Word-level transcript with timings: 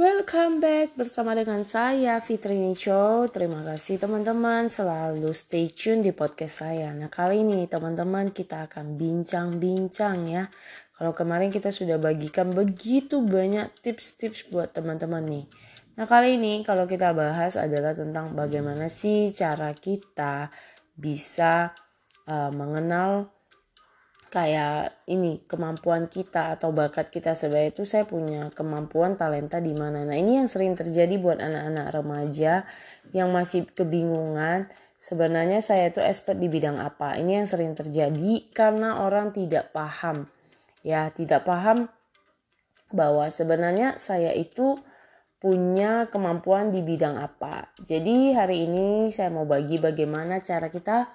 Welcome 0.00 0.64
back 0.64 0.96
bersama 0.96 1.36
dengan 1.36 1.60
saya 1.68 2.24
Fitri 2.24 2.56
Nicho. 2.56 3.28
Terima 3.28 3.60
kasih 3.60 4.00
teman-teman 4.00 4.72
selalu 4.72 5.28
stay 5.36 5.68
tune 5.68 6.00
di 6.00 6.08
podcast 6.16 6.64
saya. 6.64 6.88
Nah 6.96 7.12
kali 7.12 7.44
ini 7.44 7.68
teman-teman 7.68 8.32
kita 8.32 8.64
akan 8.64 8.96
bincang-bincang 8.96 10.24
ya. 10.24 10.48
Kalau 10.96 11.12
kemarin 11.12 11.52
kita 11.52 11.68
sudah 11.68 12.00
bagikan 12.00 12.56
begitu 12.56 13.20
banyak 13.20 13.76
tips-tips 13.84 14.48
buat 14.48 14.72
teman-teman 14.72 15.20
nih. 15.20 15.44
Nah 16.00 16.08
kali 16.08 16.40
ini 16.40 16.64
kalau 16.64 16.88
kita 16.88 17.12
bahas 17.12 17.60
adalah 17.60 17.92
tentang 17.92 18.32
bagaimana 18.32 18.88
sih 18.88 19.28
cara 19.36 19.68
kita 19.76 20.48
bisa 20.96 21.76
uh, 22.24 22.48
mengenal 22.48 23.28
kayak 24.30 25.04
ini 25.10 25.42
kemampuan 25.50 26.06
kita 26.06 26.54
atau 26.54 26.70
bakat 26.70 27.10
kita 27.10 27.34
sebagai 27.34 27.74
itu 27.74 27.82
saya 27.82 28.06
punya 28.06 28.54
kemampuan 28.54 29.18
talenta 29.18 29.58
di 29.58 29.74
mana. 29.74 30.06
Nah, 30.06 30.14
ini 30.14 30.38
yang 30.38 30.46
sering 30.46 30.78
terjadi 30.78 31.18
buat 31.18 31.42
anak-anak 31.42 31.86
remaja 31.90 32.62
yang 33.10 33.34
masih 33.34 33.66
kebingungan 33.66 34.70
sebenarnya 35.02 35.58
saya 35.58 35.90
itu 35.90 35.98
expert 35.98 36.38
di 36.38 36.46
bidang 36.46 36.78
apa. 36.78 37.18
Ini 37.18 37.42
yang 37.42 37.48
sering 37.50 37.74
terjadi 37.74 38.46
karena 38.54 39.02
orang 39.02 39.34
tidak 39.34 39.74
paham. 39.74 40.30
Ya, 40.86 41.10
tidak 41.10 41.42
paham 41.42 41.90
bahwa 42.94 43.26
sebenarnya 43.28 43.98
saya 43.98 44.30
itu 44.30 44.78
punya 45.40 46.06
kemampuan 46.12 46.68
di 46.70 46.84
bidang 46.84 47.16
apa. 47.16 47.72
Jadi 47.80 48.36
hari 48.36 48.68
ini 48.68 49.08
saya 49.08 49.32
mau 49.32 49.48
bagi 49.48 49.80
bagaimana 49.80 50.38
cara 50.44 50.68
kita 50.68 51.08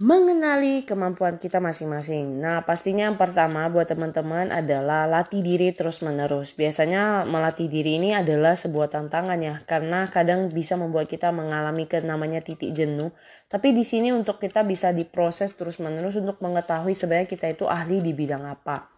mengenali 0.00 0.88
kemampuan 0.88 1.36
kita 1.36 1.60
masing-masing. 1.60 2.40
Nah, 2.40 2.64
pastinya 2.64 3.04
yang 3.04 3.20
pertama 3.20 3.68
buat 3.68 3.84
teman-teman 3.84 4.48
adalah 4.48 5.04
latih 5.04 5.44
diri 5.44 5.76
terus-menerus. 5.76 6.56
Biasanya 6.56 7.28
melatih 7.28 7.68
diri 7.68 8.00
ini 8.00 8.16
adalah 8.16 8.56
sebuah 8.56 8.88
tantangan 8.88 9.36
ya, 9.44 9.60
karena 9.68 10.08
kadang 10.08 10.48
bisa 10.48 10.80
membuat 10.80 11.04
kita 11.04 11.28
mengalami 11.36 11.84
ke 11.84 12.00
namanya 12.00 12.40
titik 12.40 12.72
jenuh. 12.72 13.12
Tapi 13.52 13.76
di 13.76 13.84
sini 13.84 14.08
untuk 14.08 14.40
kita 14.40 14.64
bisa 14.64 14.88
diproses 14.88 15.52
terus-menerus 15.52 16.16
untuk 16.16 16.40
mengetahui 16.40 16.96
sebenarnya 16.96 17.28
kita 17.28 17.52
itu 17.52 17.68
ahli 17.68 18.00
di 18.00 18.16
bidang 18.16 18.48
apa. 18.48 18.88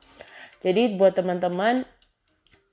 Jadi 0.63 0.95
buat 0.95 1.19
teman-teman 1.19 1.83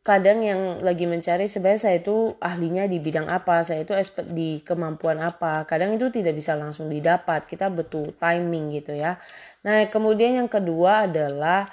kadang 0.09 0.41
yang 0.41 0.81
lagi 0.81 1.05
mencari 1.05 1.45
sebenarnya 1.45 1.81
saya 1.85 1.97
itu 2.01 2.33
ahlinya 2.41 2.89
di 2.89 2.97
bidang 2.97 3.29
apa, 3.29 3.61
saya 3.61 3.85
itu 3.85 3.93
expert 3.93 4.25
di 4.33 4.57
kemampuan 4.65 5.21
apa. 5.21 5.69
Kadang 5.69 5.93
itu 5.93 6.09
tidak 6.09 6.33
bisa 6.33 6.57
langsung 6.57 6.89
didapat, 6.89 7.45
kita 7.45 7.69
betul 7.69 8.17
timing 8.17 8.73
gitu 8.73 8.97
ya. 8.97 9.21
Nah, 9.61 9.85
kemudian 9.85 10.41
yang 10.41 10.49
kedua 10.49 11.05
adalah 11.05 11.69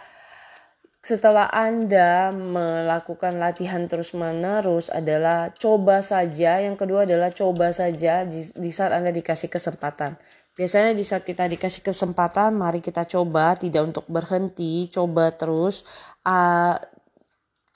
setelah 1.01 1.49
Anda 1.49 2.29
melakukan 2.37 3.41
latihan 3.41 3.89
terus-menerus 3.89 4.93
adalah 4.93 5.57
coba 5.57 6.05
saja. 6.05 6.61
Yang 6.61 6.77
kedua 6.85 7.09
adalah 7.09 7.33
coba 7.33 7.73
saja 7.73 8.29
di 8.29 8.71
saat 8.75 8.93
Anda 8.93 9.17
dikasih 9.17 9.49
kesempatan. 9.49 10.21
Biasanya 10.57 10.93
di 10.93 11.05
saat 11.05 11.25
kita 11.25 11.49
dikasih 11.49 11.85
kesempatan, 11.85 12.53
mari 12.57 12.81
kita 12.85 13.05
coba, 13.09 13.57
tidak 13.57 13.93
untuk 13.93 14.09
berhenti, 14.09 14.89
coba 14.93 15.33
terus. 15.33 15.85
Uh, 16.25 16.75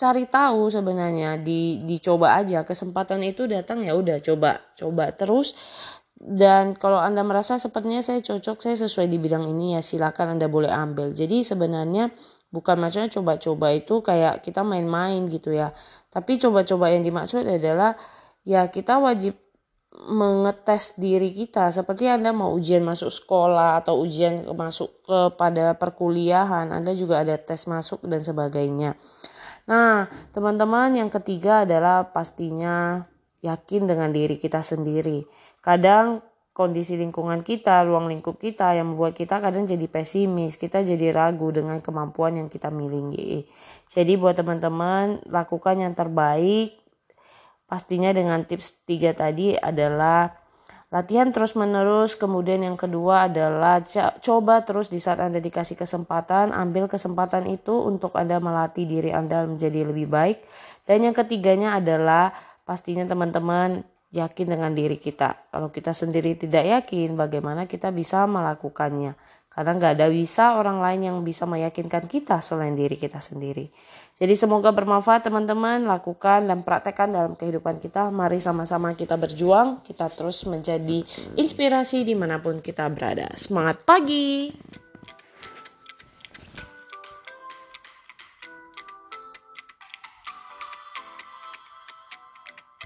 cari 0.01 0.25
tahu 0.25 0.73
sebenarnya 0.73 1.37
di 1.37 1.85
dicoba 1.85 2.41
aja. 2.41 2.65
Kesempatan 2.65 3.21
itu 3.21 3.45
datang 3.45 3.85
ya 3.85 3.93
udah 3.93 4.17
coba 4.25 4.73
coba 4.73 5.13
terus. 5.13 5.53
Dan 6.21 6.77
kalau 6.77 7.01
anda 7.01 7.25
merasa 7.25 7.57
sepertinya 7.57 8.01
saya 8.05 8.21
cocok 8.21 8.61
saya 8.61 8.77
sesuai 8.77 9.09
di 9.09 9.17
bidang 9.17 9.45
ini 9.49 9.77
ya 9.77 9.85
silakan 9.85 10.37
anda 10.37 10.49
boleh 10.49 10.73
ambil. 10.73 11.13
Jadi 11.13 11.45
sebenarnya 11.45 12.13
bukan 12.49 12.77
maksudnya 12.81 13.09
coba-coba 13.13 13.73
itu 13.77 14.01
kayak 14.01 14.41
kita 14.45 14.65
main-main 14.65 15.29
gitu 15.29 15.53
ya. 15.53 15.73
Tapi 16.09 16.41
coba-coba 16.41 16.93
yang 16.93 17.05
dimaksud 17.05 17.45
adalah 17.45 17.97
ya 18.45 18.69
kita 18.69 19.01
wajib 19.01 19.37
mengetes 20.13 20.97
diri 21.01 21.33
kita. 21.33 21.73
Seperti 21.73 22.09
Anda 22.09 22.37
mau 22.37 22.53
ujian 22.53 22.85
masuk 22.85 23.09
sekolah 23.09 23.81
atau 23.81 24.01
ujian 24.05 24.45
masuk 24.53 25.05
kepada 25.09 25.73
perkuliahan 25.77 26.69
Anda 26.69 26.93
juga 26.93 27.25
ada 27.25 27.41
tes 27.41 27.65
masuk 27.65 28.05
dan 28.05 28.21
sebagainya 28.21 28.93
Nah, 29.71 30.11
teman-teman 30.35 30.99
yang 30.99 31.07
ketiga 31.15 31.63
adalah 31.63 32.11
pastinya 32.11 33.07
yakin 33.39 33.87
dengan 33.87 34.11
diri 34.11 34.35
kita 34.35 34.59
sendiri. 34.67 35.23
Kadang 35.63 36.27
kondisi 36.51 36.99
lingkungan 36.99 37.47
kita, 37.47 37.87
ruang 37.87 38.11
lingkup 38.11 38.37
kita 38.37 38.75
yang 38.75 38.93
membuat 38.93 39.15
kita 39.15 39.39
kadang 39.39 39.71
jadi 39.71 39.87
pesimis, 39.87 40.59
kita 40.59 40.83
jadi 40.83 41.15
ragu 41.15 41.55
dengan 41.55 41.79
kemampuan 41.79 42.37
yang 42.37 42.49
kita 42.51 42.69
miliki. 42.69 43.47
Jadi 43.87 44.19
buat 44.19 44.35
teman-teman 44.35 45.23
lakukan 45.31 45.79
yang 45.79 45.95
terbaik. 45.95 46.75
Pastinya 47.71 48.11
dengan 48.11 48.43
tips 48.43 48.83
tiga 48.83 49.15
tadi 49.15 49.55
adalah 49.55 50.35
Latihan 50.91 51.31
terus 51.31 51.55
menerus, 51.55 52.19
kemudian 52.19 52.67
yang 52.67 52.75
kedua 52.75 53.31
adalah 53.31 53.79
coba 54.19 54.67
terus 54.67 54.91
di 54.91 54.99
saat 54.99 55.23
Anda 55.23 55.39
dikasih 55.39 55.79
kesempatan, 55.79 56.51
ambil 56.51 56.91
kesempatan 56.91 57.47
itu 57.47 57.79
untuk 57.79 58.19
Anda 58.19 58.43
melatih 58.43 58.91
diri 58.91 59.15
Anda 59.15 59.47
menjadi 59.47 59.87
lebih 59.87 60.11
baik. 60.11 60.43
Dan 60.91 61.07
yang 61.07 61.15
ketiganya 61.15 61.79
adalah 61.79 62.35
pastinya 62.67 63.07
teman-teman 63.07 63.87
yakin 64.11 64.47
dengan 64.51 64.75
diri 64.75 64.99
kita. 64.99 65.55
Kalau 65.55 65.71
kita 65.71 65.95
sendiri 65.95 66.35
tidak 66.35 66.67
yakin, 66.67 67.15
bagaimana 67.15 67.71
kita 67.71 67.95
bisa 67.95 68.27
melakukannya? 68.27 69.15
Karena 69.51 69.75
nggak 69.75 69.93
ada 69.99 70.07
bisa 70.09 70.55
orang 70.55 70.79
lain 70.79 71.11
yang 71.11 71.17
bisa 71.27 71.43
meyakinkan 71.43 72.07
kita 72.07 72.39
selain 72.39 72.79
diri 72.79 72.95
kita 72.95 73.19
sendiri. 73.19 73.67
Jadi 74.21 74.37
semoga 74.37 74.71
bermanfaat 74.71 75.27
teman-teman, 75.27 75.89
lakukan 75.89 76.45
dan 76.45 76.61
praktekkan 76.61 77.11
dalam 77.11 77.33
kehidupan 77.35 77.81
kita. 77.81 78.13
Mari 78.15 78.39
sama-sama 78.39 78.93
kita 78.95 79.17
berjuang, 79.17 79.81
kita 79.83 80.13
terus 80.13 80.45
menjadi 80.45 81.03
inspirasi 81.41 82.05
di 82.05 82.15
mana 82.15 82.39
pun 82.39 82.61
kita 82.61 82.87
berada. 82.93 83.33
Semangat 83.35 83.83
pagi! 83.83 84.53